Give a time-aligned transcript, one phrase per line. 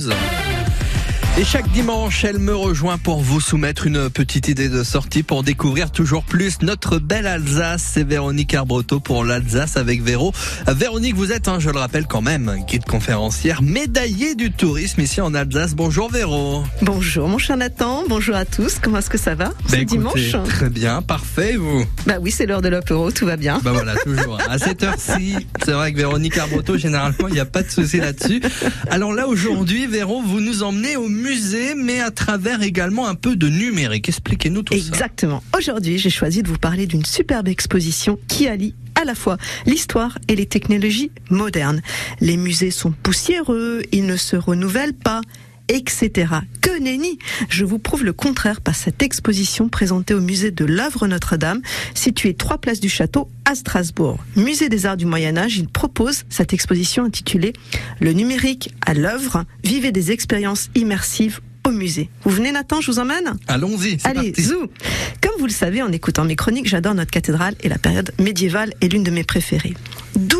[0.00, 0.37] Zone.
[1.38, 5.44] Et chaque dimanche, elle me rejoint pour vous soumettre une petite idée de sortie pour
[5.44, 7.90] découvrir toujours plus notre belle Alsace.
[7.94, 10.32] C'est Véronique Arbreto pour l'Alsace avec Véro.
[10.66, 15.20] Véronique, vous êtes, hein, je le rappelle quand même, guide conférencière, médaillée du tourisme ici
[15.20, 15.76] en Alsace.
[15.76, 16.64] Bonjour Véro.
[16.82, 18.80] Bonjour mon cher Nathan, bonjour à tous.
[18.82, 22.46] Comment est-ce que ça va ce bah, dimanche Très bien, parfait vous Bah oui, c'est
[22.46, 23.60] l'heure de l'apéro, tout va bien.
[23.62, 24.40] Bah voilà, toujours.
[24.48, 27.98] À cette heure-ci, c'est vrai que Véronique Arbreto, généralement, il n'y a pas de souci
[27.98, 28.42] là-dessus.
[28.90, 31.27] Alors là, aujourd'hui, Véro, vous nous emmenez au musée,
[31.76, 34.08] mais à travers également un peu de numérique.
[34.08, 34.78] Expliquez-nous tout ça.
[34.78, 35.42] Exactement.
[35.56, 40.18] Aujourd'hui, j'ai choisi de vous parler d'une superbe exposition qui allie à la fois l'histoire
[40.28, 41.82] et les technologies modernes.
[42.20, 45.20] Les musées sont poussiéreux, ils ne se renouvellent pas
[45.68, 46.32] etc.
[46.60, 47.18] Que nenni
[47.48, 51.60] Je vous prouve le contraire par cette exposition présentée au musée de l'œuvre Notre-Dame,
[51.94, 54.18] située trois places du château à Strasbourg.
[54.36, 57.52] Musée des arts du Moyen Âge, il propose cette exposition intitulée
[58.00, 62.08] Le numérique à l'œuvre, vivez des expériences immersives au musée.
[62.24, 63.36] Vous venez Nathan, je vous emmène?
[63.46, 63.98] Allons-y.
[64.04, 64.68] Allez, zou
[65.20, 68.72] Comme vous le savez en écoutant mes chroniques, j'adore notre cathédrale et la période médiévale
[68.80, 69.74] est l'une de mes préférées.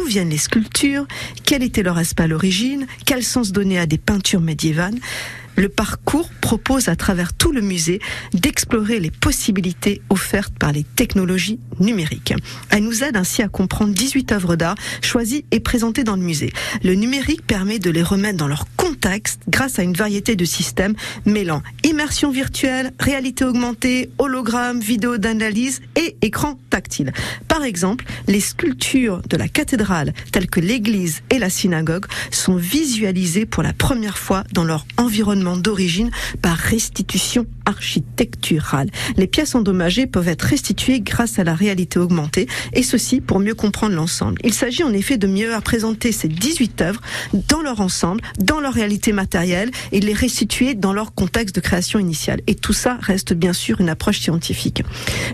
[0.09, 1.07] Viennent les sculptures
[1.45, 4.99] Quel était leur aspect à l'origine Quel sens donner à des peintures médiévales
[5.59, 7.99] le parcours propose à travers tout le musée
[8.33, 12.33] d'explorer les possibilités offertes par les technologies numériques.
[12.71, 16.53] Elle nous aide ainsi à comprendre 18 œuvres d'art choisies et présentées dans le musée.
[16.85, 20.95] Le numérique permet de les remettre dans leur contexte grâce à une variété de systèmes
[21.27, 27.13] mêlant immersion virtuelle, réalité augmentée, hologramme, vidéo d'analyse et écran tactile.
[27.49, 33.45] Par exemple, les sculptures de la cathédrale telles que l'église et la synagogue sont visualisées
[33.45, 38.89] pour la première fois dans leur environnement d'origine par restitution architecturale.
[39.19, 43.55] Les pièces endommagées peuvent être restituées grâce à la réalité augmentée et ceci pour mieux
[43.55, 44.41] comprendre l'ensemble.
[44.45, 47.03] Il s'agit en effet de mieux représenter ces 18 œuvres
[47.49, 51.99] dans leur ensemble, dans leur réalité matérielle et les restituer dans leur contexte de création
[51.99, 52.41] initiale.
[52.47, 54.83] Et tout ça reste bien sûr une approche scientifique.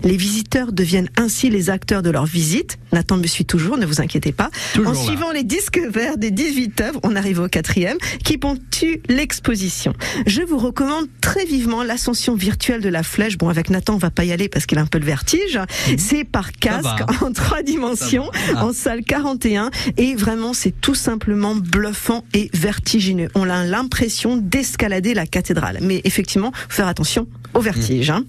[0.03, 2.77] Les visiteurs deviennent ainsi les acteurs de leur visite.
[2.91, 4.49] Nathan me suit toujours, ne vous inquiétez pas.
[4.83, 9.93] en suivant les disques verts des 18 œuvres, on arrive au quatrième, qui ponctue l'exposition.
[10.25, 13.37] Je vous recommande très vivement l'ascension virtuelle de la flèche.
[13.37, 15.57] Bon, avec Nathan, on va pas y aller parce qu'il a un peu le vertige.
[15.57, 15.97] Mhm.
[15.97, 18.65] C'est par casque en trois dimensions, ah.
[18.65, 19.71] en salle 41.
[19.97, 23.29] Et vraiment, c'est tout simplement bluffant et vertigineux.
[23.35, 25.79] On a l'impression d'escalader la cathédrale.
[25.81, 28.09] Mais effectivement, faire attention au vertige.
[28.09, 28.25] Hein.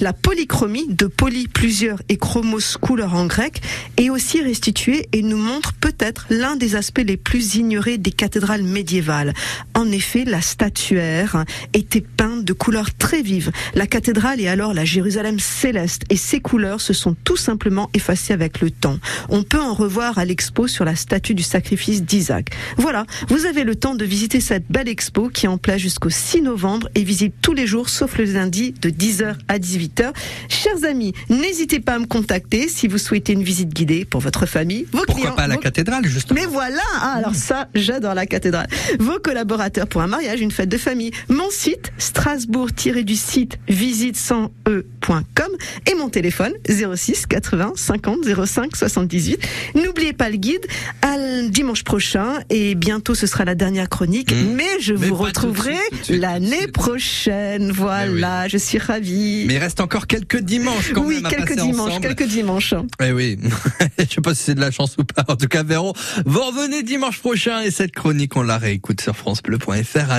[0.00, 3.60] La polychromie de poly plusieurs et chromos couleur en grec
[3.96, 8.62] est aussi restituée et nous montre peut-être l'un des aspects les plus ignorés des cathédrales
[8.62, 9.34] médiévales.
[9.74, 11.44] En effet, la statuaire
[11.74, 13.50] était peinte de couleurs très vives.
[13.74, 18.32] La cathédrale est alors la Jérusalem céleste et ses couleurs se sont tout simplement effacées
[18.32, 18.98] avec le temps.
[19.28, 22.50] On peut en revoir à l'expo sur la statue du sacrifice d'Isaac.
[22.76, 26.10] Voilà, vous avez le temps de visiter cette belle expo qui est en place jusqu'au
[26.10, 30.12] 6 novembre et visite tous les jours sauf le lundi de 10h à 18h.
[30.48, 34.46] Chers amis, n'hésitez pas à me contacter si vous souhaitez une visite guidée pour votre
[34.46, 35.34] famille, vos Pourquoi clients.
[35.34, 36.40] pas à la cathédrale, justement.
[36.40, 38.68] Mais voilà, ah, alors ça, j'adore la cathédrale.
[38.98, 41.10] Vos collaborateurs pour un mariage, une fête de famille.
[41.28, 44.52] Mon site, strasbourg-du site visite 100
[45.86, 49.40] et mon téléphone 06 80 50 05 78.
[49.74, 50.66] N'oubliez pas le guide
[51.50, 54.54] dimanche prochain et bientôt ce sera la dernière chronique, mmh.
[54.54, 55.76] mais je vous retrouverai
[56.08, 57.70] l'année prochaine.
[57.72, 59.44] Voilà je suis ravie.
[59.46, 62.74] Mais il reste encore quelques dimanches quand oui, même à quelques dimanches, quelques dimanches.
[63.02, 63.38] Eh oui,
[63.98, 65.24] je sais pas si c'est de la chance ou pas.
[65.28, 65.94] En tout cas, Véro,
[66.26, 70.10] vous revenez dimanche prochain et cette chronique, on la réécoute sur francebleu.fr.